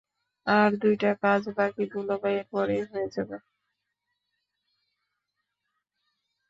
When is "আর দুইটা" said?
0.47-1.11